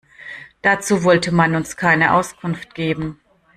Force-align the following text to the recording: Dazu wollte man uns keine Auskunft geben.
Dazu 0.63 1.03
wollte 1.03 1.31
man 1.31 1.53
uns 1.53 1.77
keine 1.77 2.13
Auskunft 2.15 2.73
geben. 2.73 3.19